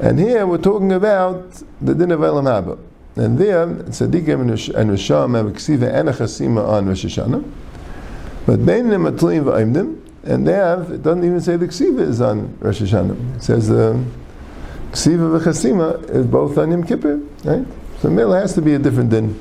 And 0.00 0.18
here 0.18 0.46
we're 0.46 0.56
talking 0.56 0.92
about 0.92 1.62
the 1.82 1.94
din 1.94 2.10
of 2.10 2.20
Eilam 2.20 2.44
Haba. 2.44 2.78
And 3.16 3.38
there, 3.38 3.66
tzaddikim 3.66 4.40
and 4.74 4.90
Risham 4.90 5.36
have 5.36 5.46
a 5.46 5.50
ksiva 5.50 5.92
and 5.92 6.08
a 6.08 6.12
chasima 6.12 6.66
on 6.66 6.86
Rosh 6.86 7.04
Hashanah. 7.04 7.44
But 8.50 8.58
Beinim 8.66 9.06
are 9.06 9.12
tluim 9.12 9.44
v'aimdim, 9.44 10.00
and 10.24 10.44
they 10.44 10.54
have, 10.54 10.90
it 10.90 11.04
doesn't 11.04 11.22
even 11.22 11.40
say 11.40 11.56
the 11.56 11.68
ksiva 11.68 12.00
is 12.00 12.20
on 12.20 12.58
Rosh 12.58 12.82
Hashanah. 12.82 13.36
It 13.36 13.42
says 13.44 13.68
the 13.68 13.90
uh, 13.90 14.04
ksiva 14.90 15.38
v'chasima 15.38 16.10
is 16.10 16.26
both 16.26 16.58
on 16.58 16.72
Yom 16.72 16.82
Kippur, 16.82 17.18
right? 17.44 17.64
So 18.00 18.10
Mil 18.10 18.32
has 18.32 18.52
to 18.54 18.60
be 18.60 18.74
a 18.74 18.78
different 18.80 19.10
din. 19.10 19.40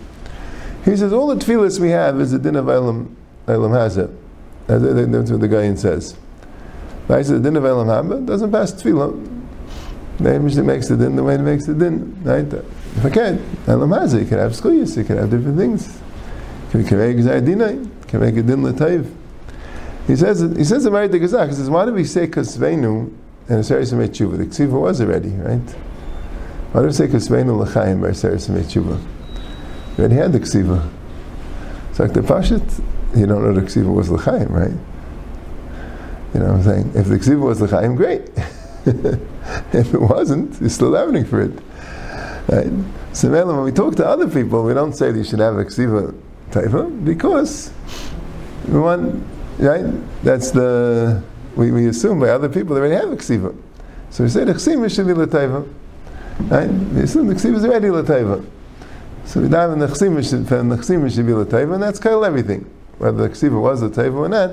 He 0.85 0.95
says 0.95 1.11
all 1.11 1.25
the 1.25 1.43
tefillahs 1.43 1.79
we 1.79 1.89
have 1.89 2.21
is 2.21 2.33
the 2.33 2.37
din 2.37 2.55
of 2.55 2.65
Eilam, 2.65 3.15
Eilam 3.47 3.71
Hazeh. 3.71 4.15
That's 4.67 5.31
what 5.31 5.41
the 5.41 5.47
guy 5.47 5.73
says. 5.73 6.15
Right? 7.07 7.25
So 7.25 7.39
the 7.39 7.49
din 7.49 7.55
of 7.55 7.63
Eilam 7.63 7.87
Haba 7.87 8.23
doesn't 8.23 8.51
pass 8.51 8.73
tefillah. 8.73 9.47
The 10.19 10.39
Mishnah 10.39 10.61
makes 10.65 10.87
the 10.87 10.95
din 10.95 11.15
the 11.15 11.23
way 11.23 11.33
it 11.33 11.39
makes 11.39 11.65
the 11.65 11.73
din, 11.73 12.15
right? 12.23 12.45
If 12.45 13.05
I 13.05 13.09
can, 13.09 13.43
Elam 13.65 13.89
Hazeh, 13.89 14.19
you 14.19 14.27
can 14.27 14.37
have 14.37 14.51
skuyas, 14.51 14.95
you 14.95 15.03
can 15.03 15.17
have 15.17 15.31
different 15.31 15.57
things. 15.57 15.99
You 16.75 16.83
can 16.83 16.99
make 16.99 17.17
Zaydina, 17.17 17.88
you 18.13 18.21
a 18.21 18.31
din 18.31 18.63
l'tayv. 18.63 19.13
He 20.07 20.15
says, 20.15 20.41
he 20.57 20.63
says 20.63 20.83
the 20.83 20.91
Merit 20.91 21.11
Gazak, 21.11 21.49
he 21.49 21.53
says, 21.53 21.69
why 21.69 21.85
do 21.85 21.93
we 21.93 22.03
say 22.03 22.27
Kasvenu 22.27 23.13
and 23.47 23.63
Aseris 23.63 23.93
Emet 23.93 24.09
Tshuva? 24.09 24.37
The 24.37 24.45
Ksiva 24.45 24.81
was 24.81 25.01
already, 25.01 25.29
right? 25.29 25.59
Why 26.71 26.81
do 26.81 26.87
we 26.87 26.93
say 26.93 27.07
Kasvenu 27.07 27.57
l'chaim 27.57 28.01
by 28.01 28.09
Aseris 28.09 28.49
Emet 28.49 28.65
Tshuva? 28.65 28.99
We 29.97 30.03
already 30.03 30.15
had 30.15 30.33
the 30.33 30.39
Ksiva. 30.39 30.89
It's 31.91 31.99
like 31.99 32.13
the 32.13 32.21
Pashit, 32.21 32.83
you 33.15 33.27
don't 33.27 33.43
know 33.43 33.53
the 33.53 33.61
Ksiva 33.61 33.93
was 33.93 34.09
l'chaim, 34.09 34.47
right? 34.49 34.73
You 36.33 36.41
know 36.41 36.53
what 36.53 36.55
I'm 36.57 36.63
saying? 36.63 36.91
If 36.95 37.07
the 37.07 37.17
ksiva 37.17 37.41
was 37.41 37.59
l'chaim, 37.59 37.95
great. 37.95 38.21
if 38.85 39.93
it 39.93 39.99
wasn't, 39.99 40.59
you're 40.61 40.69
still 40.69 40.91
learning 40.91 41.25
for 41.25 41.41
it. 41.41 41.51
Right? 42.47 42.71
So 43.13 43.31
when 43.31 43.63
we 43.63 43.71
talk 43.71 43.95
to 43.95 44.07
other 44.07 44.29
people, 44.29 44.63
we 44.63 44.73
don't 44.73 44.93
say 44.93 45.11
they 45.11 45.23
should 45.23 45.39
have 45.39 45.57
a 45.57 45.65
ksiva 45.65 46.15
taifa 46.51 47.05
because 47.05 47.71
we 48.67 48.79
want, 48.79 49.23
right? 49.57 49.85
That's 50.23 50.51
the, 50.51 51.23
we, 51.55 51.71
we 51.71 51.87
assume 51.87 52.19
by 52.19 52.29
other 52.29 52.49
people 52.49 52.75
they 52.75 52.81
already 52.81 52.95
have 52.95 53.11
a 53.11 53.15
ksiva. 53.15 53.55
So 54.09 54.23
we 54.23 54.29
say 54.29 54.43
the 54.43 54.53
ksiva 54.53 54.93
should 54.93 55.07
be 55.07 55.13
l'taiva. 55.13 55.67
Right? 56.49 56.69
We 56.69 57.01
assume 57.01 57.27
the 57.27 57.35
ksiva 57.35 57.55
is 57.57 57.65
already 57.65 57.89
l'taiva. 57.89 58.45
So 59.25 59.41
we 59.41 59.49
dive 59.49 59.71
in 59.71 59.79
the 59.79 59.87
ksiva 59.87 60.27
should, 60.27 60.47
the 60.47 60.75
ksiva 60.75 61.13
should 61.13 61.25
be 61.25 61.33
l'taiva, 61.33 61.75
and 61.75 61.83
that's 61.83 61.99
kind 61.99 62.15
of 62.15 62.23
everything. 62.23 62.69
Whether 62.97 63.27
the 63.27 63.29
ksiva 63.29 63.61
was 63.61 63.81
l'taiva 63.81 64.13
or 64.13 64.29
not, 64.29 64.51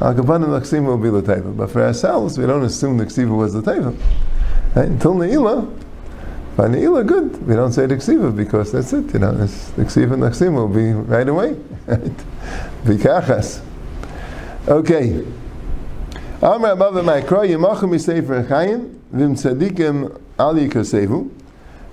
Al 0.00 0.14
Kapanim 0.14 0.50
the 0.50 0.60
ksiva 0.60 0.86
will 0.86 0.98
be 0.98 1.10
l'taiva. 1.10 1.56
But 1.56 1.70
for 1.70 1.82
ourselves, 1.82 2.38
we 2.38 2.46
don't 2.46 2.64
assume 2.64 2.96
the 2.96 3.04
ksiva 3.04 3.36
was 3.36 3.54
l'taiva. 3.54 3.96
Right? 4.74 4.88
Until 4.88 5.14
Ne'ilah, 5.14 5.77
by 6.58 6.66
good. 7.04 7.46
We 7.46 7.54
don't 7.54 7.72
say 7.72 7.86
the 7.86 7.94
ksiva 7.94 8.34
because 8.34 8.72
that's 8.72 8.92
it. 8.92 9.12
You 9.12 9.20
know, 9.20 9.30
it's, 9.40 9.70
the 9.70 9.84
ksiva 9.84 10.14
and 10.14 10.24
the 10.24 10.30
ksiva 10.30 10.52
will 10.52 10.66
be 10.66 10.90
right 10.92 11.28
away. 11.28 11.54
Vikachas. 12.82 13.62
Okay. 14.66 15.24
Amar 16.42 16.72
above 16.72 16.94
the 16.94 17.02
Maikra, 17.02 17.48
Yimachim 17.48 18.00
Sefer 18.00 18.42
Chaim, 18.42 19.00
Vim 19.12 19.36
Tzadikim 19.36 20.20
Al 20.36 20.54
Yikasevu. 20.56 21.30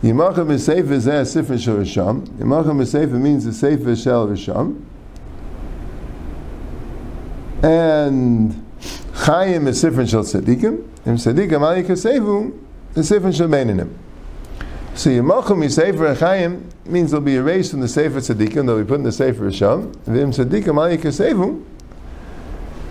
Yimachim 0.02 0.60
Sefer 0.60 0.96
Zeh 0.96 1.28
Sefer 1.28 1.60
Shel 1.60 1.76
Risham. 1.76 2.26
Yimachim 2.40 2.88
Sefer 2.88 3.20
means 3.20 3.46
the 3.46 3.54
Sefer 3.54 3.96
Shel 3.96 4.28
Risham. 4.28 4.84
And 7.62 8.66
Chaim 9.14 9.68
is 9.68 9.80
Sefer 9.80 10.08
Shel 10.08 10.24
Tzadikim. 10.24 10.84
Vim 11.04 11.18
Tzadikim 11.18 11.62
Al 11.62 11.84
Yikasevu 11.84 12.60
is 12.96 13.08
Sefer 13.08 13.32
Shel 13.32 13.48
Beininim. 13.48 13.96
So 14.96 15.10
Yimachim 15.10 15.70
Sefer 15.70 16.16
Chaim 16.16 16.70
means 16.86 17.12
they'll 17.12 17.22
be 17.22 17.36
erased 17.36 17.72
from 17.72 17.82
the 17.82 17.88
Sefer 17.88 18.20
Tzadikim, 18.20 18.66
they'll 18.66 18.80
be 18.80 18.86
put 18.86 18.96
in 18.96 19.04
the 19.04 19.12
Sefer 19.12 19.50
Risham. 19.50 19.94
Vim 20.06 20.32
Tzadikim 20.32 20.78
Al 20.78 20.98
Yikasevu 20.98 21.64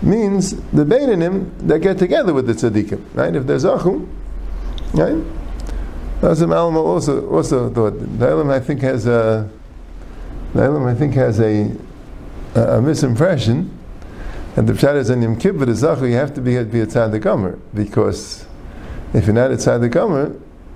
means 0.03 0.51
the 0.71 0.85
Beinanim 0.85 1.67
that 1.67 1.79
get 1.79 1.97
together 1.97 2.33
with 2.33 2.45
the 2.45 2.53
tzaddikim, 2.53 3.03
right? 3.15 3.35
If 3.35 3.47
there's 3.47 3.63
achum, 3.63 4.07
right? 4.93 5.15
What 6.21 6.37
Malama 6.37 6.77
also 6.77 7.27
also 7.29 7.69
thought. 7.69 7.93
Elam, 8.21 8.49
I 8.49 8.59
think 8.59 8.81
has 8.81 9.07
a 9.07 9.49
the 10.53 10.63
I 10.63 10.93
think 10.93 11.13
has 11.15 11.39
a, 11.39 11.75
a, 12.55 12.61
a 12.77 12.81
misimpression. 12.81 13.69
And 14.55 14.69
the 14.69 14.73
pshat 14.73 14.95
is 14.95 15.09
in 15.09 15.21
Yom 15.21 15.37
Kippur, 15.37 15.65
the 15.65 15.73
zachu, 15.73 16.09
you 16.09 16.15
have 16.15 16.33
to 16.35 16.41
be 16.41 16.63
be 16.63 16.79
a 16.79 16.85
tzaddik 16.85 17.25
omer 17.25 17.59
because 17.73 18.45
if 19.13 19.25
you're 19.25 19.33
not 19.33 19.51
a 19.51 19.55
tzaddik 19.55 19.95
omer, 19.95 20.35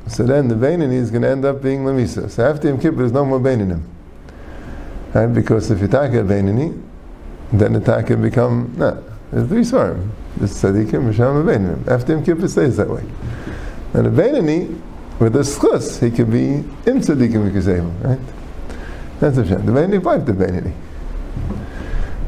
so 0.10 0.24
then 0.24 0.48
the 0.48 0.56
Beinani 0.56 0.94
is 0.94 1.12
going 1.12 1.22
to 1.22 1.30
end 1.30 1.46
up 1.46 1.62
being 1.62 1.86
lamisa. 1.86 2.30
So 2.30 2.46
after 2.46 2.68
Yom 2.68 2.80
Kippur, 2.80 2.98
there's 2.98 3.12
no 3.12 3.26
more 3.26 3.40
Beinanim, 3.40 3.84
right? 5.14 5.28
Because 5.28 5.72
if 5.72 5.80
you 5.82 5.88
take 5.88 6.14
a 6.14 6.24
Beinani, 6.24 6.82
then 7.52 7.74
the 7.74 7.80
taka 7.80 8.16
become 8.16 8.74
no. 8.78 9.04
There's 9.32 9.48
three 9.48 9.62
svarim. 9.62 10.10
There's 10.38 10.52
tzaddikim, 10.52 11.12
risham, 11.12 11.40
and 11.40 11.48
beinim. 11.48 11.88
After 11.88 12.14
Yom 12.14 12.24
Kippur 12.24 12.48
stays 12.48 12.78
that 12.78 12.90
way. 12.90 13.04
And 13.94 14.08
a 14.08 14.10
beinani, 14.10 14.80
with 15.20 15.36
a 15.36 15.40
schus, 15.40 16.00
he 16.02 16.16
can 16.16 16.32
be 16.32 16.56
im 16.90 17.02
tzaddikim 17.02 17.52
v'kazevim, 17.52 18.04
right? 18.04 18.20
That's 19.20 19.38
a 19.38 19.48
sham. 19.48 19.66
The 19.66 19.72
beinani 19.72 20.04
wife 20.04 20.26
the 20.26 20.34
beinani. 20.34 20.74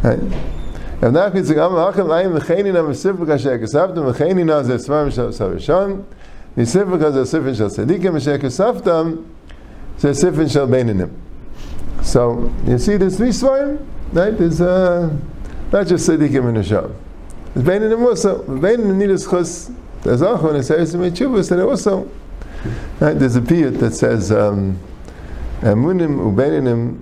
Right? 0.04 0.20
And 1.04 1.14
now 1.14 1.28
it's 1.28 1.50
am 1.50 1.72
hachem 1.72 2.08
ayim 2.08 2.40
v'cheinin 2.40 2.76
am 2.76 2.88
v'sifuk 2.88 3.34
asher 3.34 3.58
kasavtam 3.60 4.14
v'cheinin 4.14 4.52
az 4.52 4.68
esvarim 4.70 6.04
shal 6.58 6.66
savishon 6.66 7.00
v'sifuk 7.00 7.04
az 7.04 7.16
esifin 7.16 7.56
shal 7.56 7.70
tzaddikim 7.70 8.16
asher 8.16 8.40
kasavtam 8.40 9.26
zesifin 10.00 10.50
shal 10.50 10.68
beinanim. 10.68 11.10
So, 12.04 12.52
you 12.66 12.80
see 12.80 12.98
there's 12.98 13.18
three 13.18 13.30
svarim, 13.30 13.86
right? 14.12 14.36
There's 14.36 14.60
uh, 14.60 15.16
not 15.72 15.88
just 15.88 16.10
tzaddikim 16.10 16.48
and 16.48 16.58
Hashem. 16.58 16.96
There's 17.54 17.68
Beinanim 17.68 18.06
also. 18.06 18.44
Beinanim 18.44 18.96
need 18.96 19.10
a 19.10 19.16
schus. 19.16 19.74
There's 20.04 20.22
also 20.22 20.50
in 20.50 20.58
the 20.58 20.64
Seres 20.64 20.94
and 20.94 21.04
Chuvas 21.04 21.50
that 21.50 21.60
also. 21.60 22.10
Right? 23.00 23.14
There's 23.14 23.36
a 23.36 23.42
piyut 23.42 23.80
that 23.80 23.94
says, 23.94 24.32
um, 24.32 24.80
Amunim 25.62 26.34
ubeinanim 26.34 27.00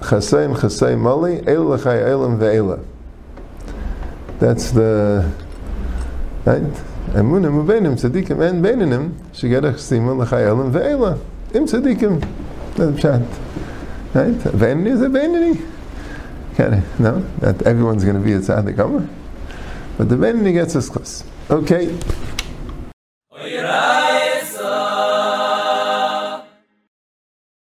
chasayim 0.00 0.56
chasayim 0.56 1.00
mali 1.00 1.36
el 1.46 1.64
lachai 1.64 2.02
elam 2.02 2.38
ve'ela. 2.38 2.84
That's 4.40 4.72
the 4.72 5.30
right. 6.44 6.89
Amunim 7.14 7.64
ubeinim 7.64 7.94
tzaddikim 7.96 8.40
and 8.40 8.64
beinanim 8.64 9.12
shigera 9.32 9.72
chasima 9.72 10.14
lachai 10.24 10.46
elam 10.46 10.72
ve'ela. 10.72 11.18
Im 11.54 11.66
tzaddikim. 11.66 12.20
That's 12.76 13.00
pshat. 13.00 13.26
Right? 14.14 14.34
Beinani 14.34 14.88
is 14.88 15.02
a 15.02 15.06
beinani. 15.06 15.70
No, 16.98 17.24
not 17.40 17.62
everyone's 17.62 18.04
going 18.04 18.16
to 18.16 18.22
be 18.22 18.34
a 18.34 18.38
tzaddik 18.38 19.08
But 19.96 20.08
the 20.10 20.16
Benini 20.16 20.52
gets 20.52 20.76
us 20.76 20.90
close. 20.90 21.24
Okay. 21.48 21.96